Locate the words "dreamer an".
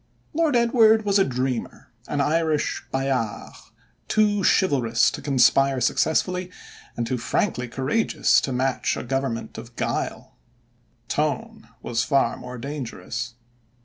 1.23-2.21